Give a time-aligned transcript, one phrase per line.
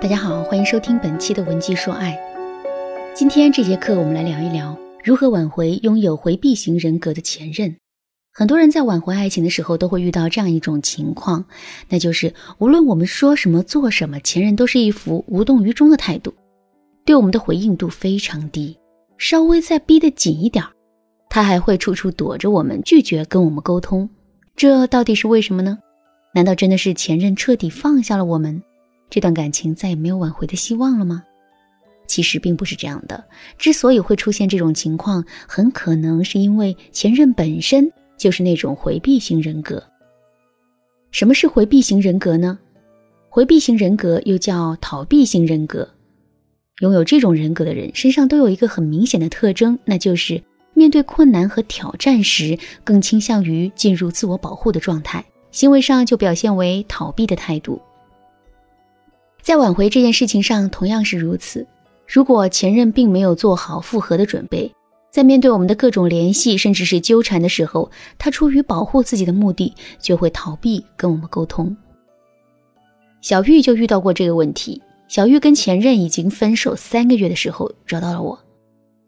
[0.00, 2.18] 大家好，欢迎收听本期的文姬说爱。
[3.14, 4.74] 今天这节课，我们来聊一聊
[5.04, 7.76] 如何挽回拥有回避型人格的前任。
[8.32, 11.44] 很多人在挽回爱情的时候，都会遇到这样一种情况，
[11.90, 16.32] 那就是无论我们说什么、做什么，前任都是一副无动于衷的态度，
[17.04, 18.74] 对我们的回应度非常低。
[19.18, 20.64] 稍微再逼得紧一点，
[21.28, 24.08] 他还会处处躲着我们，拒绝跟我们沟通。
[24.56, 25.78] 这到底是为什么呢？
[26.34, 28.62] 难道真的是前任彻底放下了我们？
[29.10, 31.24] 这段感情再也没有挽回的希望了吗？
[32.06, 33.22] 其实并不是这样的。
[33.58, 39.82] 之所以会出现这种情况，很可能是因为前任本身就是那种回避型人格。
[41.10, 42.58] 什么是回避型人格呢？
[43.28, 45.88] 回避型人格又叫逃避型人格。
[46.80, 57.80] 拥有这种人格的人身上都有一个很明显的特征，那就是面对困难和挑战时，更倾向于进入自我保护的状态，行为上就表现为逃避的态度。
[59.42, 61.66] 在挽回这件事情上，同样是如此。
[62.06, 64.70] 如果前任并没有做好复合的准备，
[65.10, 71.76] 在面对我们的各种联系，甚至是纠缠的时候，他出于保护自己的目的，就会逃避跟我们沟通。
[73.20, 74.80] 小玉就遇到过这个问题。
[75.08, 78.38] 小玉跟前任已经分手三个月的时候，找到了我。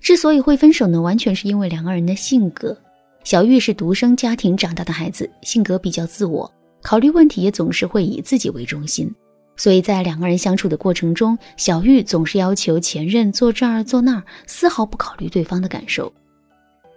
[0.00, 2.76] 之所以会分手呢，完全是因为两个人的性格。
[3.22, 9.14] 小玉是独生家庭长大的孩子，性格比较自我，考虑问题也总是会以自己为中心。
[9.60, 16.10] 所以在两个人相处的过程中，小玉总是要求前任做这儿做那儿，丝毫不考虑对方的感受。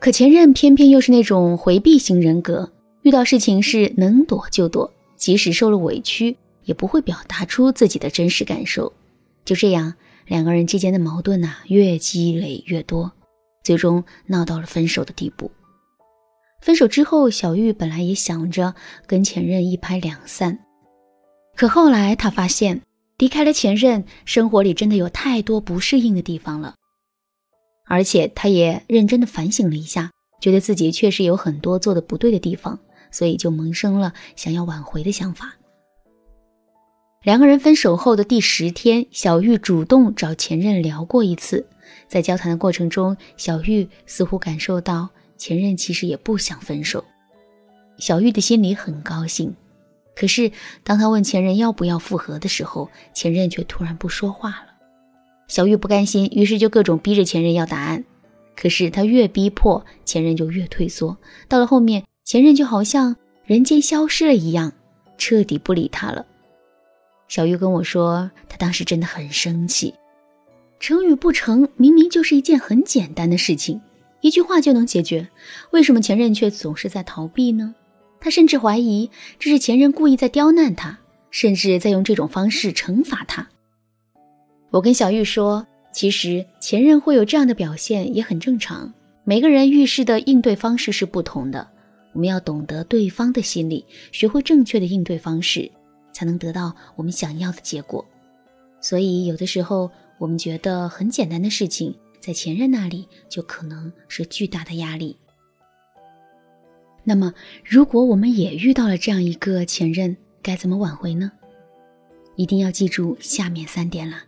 [0.00, 2.68] 可前任偏偏又是那种回避型人格，
[3.02, 8.92] 遇到事情是能躲就躲，即使受了委屈，也不会表达出自己的真实感受。
[9.44, 9.94] 就这样，
[10.26, 13.12] 两个人之间的矛盾呐越积累越多，
[13.62, 15.48] 最终闹到了分手的地步。
[16.60, 18.74] 分手之后，小玉本来也想着
[19.06, 20.58] 跟前任一拍两散。
[21.58, 22.82] 可后来，他发现
[23.18, 26.76] 离开了前任，生活里真的有太多不适应的地方了。
[27.84, 32.78] 而且，他也认真的反省了一下，觉得自己确实有很多做的不对的地方，
[33.10, 35.52] 所以就萌生了想要挽回的想法。
[37.24, 41.66] 两个人分手后的第十天，小玉主动找前任聊过一次，
[42.06, 47.04] 在交谈的过程中，小玉似乎感受到前任其实也不想分手，
[47.98, 49.52] 小玉的心里很高兴。
[50.18, 50.50] 可是，
[50.82, 54.74] 当他问前任要不要复合的时候，前任却突然不说话了。
[55.46, 58.04] 小玉不甘心，于是就各种逼着前任要答案。
[58.56, 61.16] 可是他越逼迫，前任就越退缩。
[61.46, 63.14] 到了后面，前任就好像
[63.44, 64.72] 人间消失了一样，
[65.18, 66.26] 彻底不理他了。
[67.28, 69.94] 小玉跟我说，他当时真的很生气。
[70.80, 73.80] 成与不成，明明就是一件很简单的事情，
[74.20, 75.28] 一句话就能解决，
[75.70, 77.72] 为什么前任却总是在逃避呢？
[78.20, 80.98] 他甚至怀疑这是前任故意在刁难他，
[81.30, 83.48] 甚至在用这种方式惩罚他。
[84.70, 88.92] 我跟小玉说，其实前任会有这样的表现也很正常。
[89.24, 91.66] 每个人遇事的应对方式是不同的，
[92.12, 95.70] 我们要懂得对方的心理，学会正确的应对方式，
[96.12, 98.04] 才能得到我们想要的结果。
[98.80, 105.16] 所以，有的时候我们觉得很简单的事情，在前任那里就可能是巨大的压力。
[107.08, 107.32] 那么，
[107.64, 111.32] 如果我们也遇到了这样一个前任，该怎么挽回呢？
[112.36, 114.24] 一定要记住下面三点了。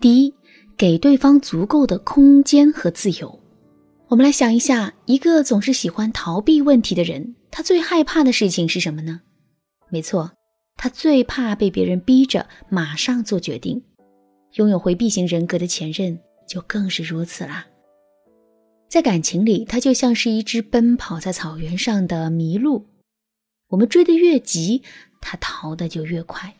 [0.00, 0.32] 第一，
[0.74, 3.38] 给对方足够的空间和自由。
[4.08, 9.20] 我们来想一下，一个总是喜欢逃避问题的人，他最害怕的事情是什么呢？
[9.90, 10.32] 没错，
[10.78, 13.82] 他最怕被别人逼着马上做决定。
[14.54, 16.18] 拥有回避型人格的前任
[16.48, 17.66] 就更是如此啦。
[18.88, 22.86] 在感情里，它就像是一只奔跑在草原上的麋鹿，
[23.68, 24.82] 我们追得越急，
[25.20, 26.54] 它逃得就越快。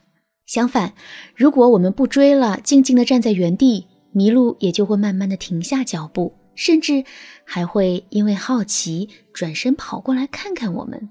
[0.46, 0.92] 相反，
[1.34, 7.02] 如果我们不追了，静静地站在原地，麋鹿也就会慢慢地停下脚步，甚至
[7.44, 11.08] 还会因为好奇转身跑过来看看我们。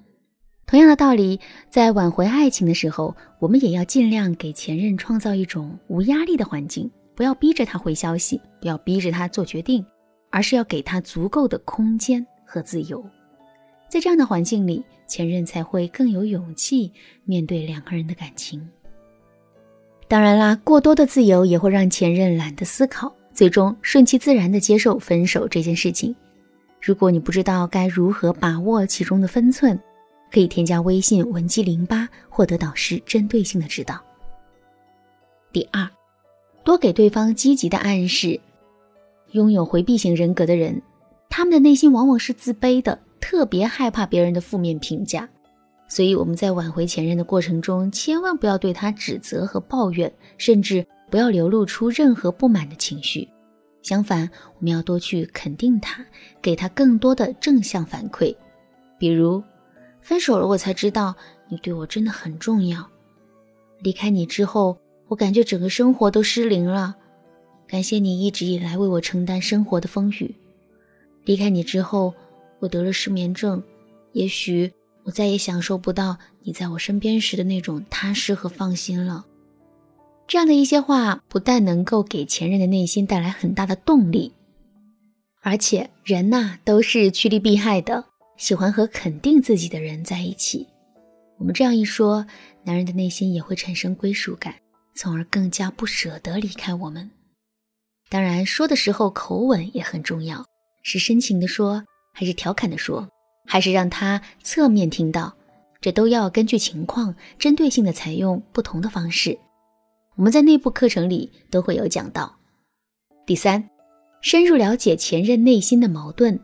[0.68, 1.40] 同样的道理，
[1.70, 9.84] 在挽回爱情的时候，我们也要尽量给前任创造一种无压力的环境，不要逼着他回消息，不要逼着他做决定。
[10.30, 13.04] 而是要给他足够的空间和自由，
[13.90, 16.92] 在这样的环境里，前任才会更有勇气
[17.24, 18.68] 面对两个人的感情。
[20.08, 26.16] 当然啦，过多的自由也会让前任懒得思考，最终顺其自然的接受分手这件事情。
[26.82, 29.78] 如果你不知道该如何把握其中的分寸，
[30.32, 34.00] 可以添加微信文姬零八，获得导师针对性的指导。
[35.52, 35.90] 第二，
[36.64, 38.40] 多给对方积极的暗示。
[39.38, 40.82] 拥有回避型人格的人，
[41.30, 45.30] 他们的内心往往是自卑的，特别害怕别人的负面评价。
[45.88, 53.30] 所以我们在挽回前任的过程中，千万不要对他指责和抱怨，甚至不要流露出任何不满的情绪。
[53.84, 56.04] 相反，我们要多去肯定他，
[56.42, 58.36] 给他更多的正向反馈。
[58.98, 59.42] 比如，
[60.02, 61.16] 分手了，我才知道
[61.48, 62.84] 你对我真的很重要。
[63.82, 64.76] 离开你之后，
[65.08, 66.96] 我感觉整个生活都失灵了。
[67.68, 70.34] 感谢你一直以来为我承担生活的风雨。
[71.26, 72.14] 离开你之后，
[72.60, 73.62] 我得了失眠症。
[74.14, 74.72] 也许
[75.04, 79.26] 我再也享受不到你在我身边时的那种踏实和放心了。
[80.26, 84.34] 这样的一些话，不但能够给前任的内心带来很大的动力，
[85.42, 88.04] 而且人呐都是趋利避害的，
[88.38, 90.68] 喜欢和肯定自己的人在一起。
[91.38, 92.26] 我们这样一说，
[92.64, 94.56] 男人的内心也会产生归属感，
[94.96, 97.10] 从而更加不舍得离开我们。
[98.10, 100.46] 当然，说的时候口吻也很重要，
[100.82, 101.84] 是深情的说，
[102.14, 103.08] 还是调侃的说，
[103.46, 105.36] 还是让他侧面听到，
[105.82, 109.38] 这都要根据情况，针对性的采用不同的方式。
[110.16, 112.34] 我们在内部课程里都会有讲到。
[113.26, 113.70] 第三，
[114.22, 116.40] 深入了解前任内心的矛盾。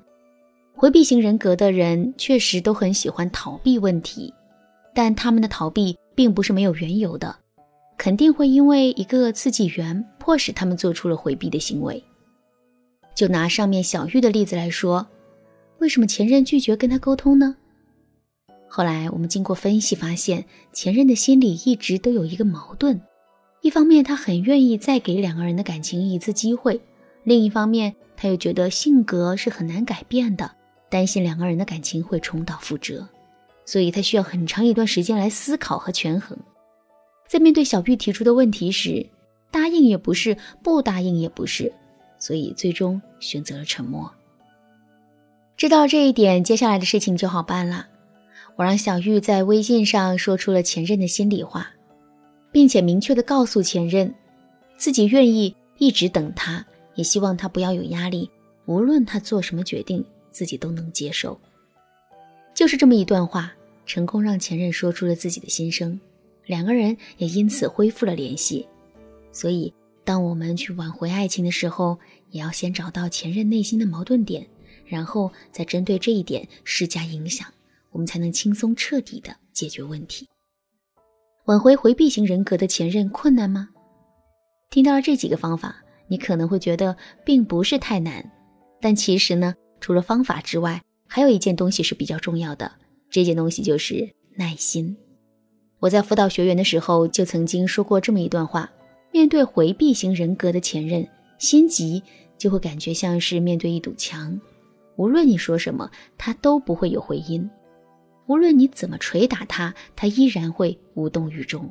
[0.75, 4.33] 回避型人格的人确实都很喜欢逃避问题，
[4.94, 7.33] 但他们的逃避并不是没有缘由的，
[7.97, 12.03] 肯定会因为一个刺激源迫使他们做出了回避的行为。
[13.15, 15.07] 就拿上面小玉的例子来说，
[15.79, 17.55] 为什么前任拒绝跟他沟通呢？
[18.67, 22.99] 后来我们经过分析发现，前任的心里一直都有一个矛盾。
[23.61, 26.73] 一方面，他很愿意再给两个人的感情一次机会；
[27.23, 30.51] 另一方面，他又觉得性格是很难改变的，
[30.89, 33.07] 担心两个人的感情会重蹈覆辙，
[33.63, 36.35] 所以他需要很长一段时间来思考和权衡。
[37.33, 39.03] 在面对小玉提出的问题时，
[39.50, 41.74] 答应也不是，不答应也不是，
[42.19, 44.13] 所以最终选择了沉默。
[45.57, 47.88] 知道这一点，接下来的事情就好办了。
[48.56, 51.71] 我让小玉在微信上说出了前任的心里话。
[52.51, 54.13] 并且明确的告诉前任，
[54.77, 56.63] 自己愿意一直等他，
[56.94, 58.29] 也希望他不要有压力，
[58.68, 61.36] 无论他做什么决定，自己都能接受。
[62.53, 63.51] 就是这么一段话，
[63.88, 66.00] 成功让前任说出了自己的心声，
[66.45, 68.67] 两个人也因此恢复了联系。
[69.31, 69.73] 所以，
[70.03, 71.97] 当我们去挽回爱情的时候，
[72.29, 74.47] 也要先找到前任内心的矛盾点，
[74.85, 77.47] 然后再针对这一点施加影响，
[77.91, 80.27] 我们才能轻松彻底的解决问题。
[81.45, 83.69] 挽回回避型人格的前任困难吗？
[84.69, 86.95] 听到了这几个方法，你可能会觉得
[87.25, 88.31] 并不是太难。
[88.81, 92.71] 但其实呢，除了方法之外，还有一件东西是比较重要的。
[93.09, 94.97] 这件东西就是耐心。
[95.83, 98.71] 我在辅导学员的时候，就曾经说过这么一段话：
[99.12, 101.06] 面对回避型人格的前任，
[101.39, 102.01] 心急
[102.38, 104.39] 就会感觉像是面对一堵墙，
[104.95, 107.50] 无论你说什么，他都不会有回音。
[108.27, 111.69] 无论你怎么捶打他，他依然会无动于衷。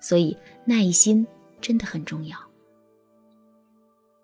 [0.00, 1.24] 所以耐心
[1.60, 2.36] 真的很重要。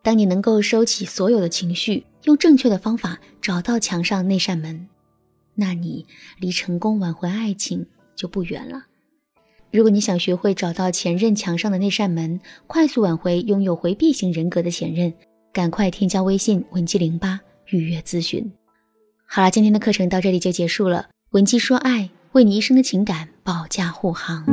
[0.03, 4.89] 当你能够收起所有的情绪，用正确的方法找到墙上那扇门，
[5.55, 6.05] 那你
[6.41, 7.87] 离成功挽回爱情
[8.17, 8.88] 就不远了。
[9.71, 15.13] 如果你想学会找到前任墙上的那扇门，快速挽回拥有回避型人格的前任，
[15.53, 18.51] 赶快添加微信文姬零八预约咨询。
[19.27, 21.09] 好了，今天的课程到这里就结束了。
[21.33, 24.45] 文姬说：“爱，为你一生的情感保驾护航。”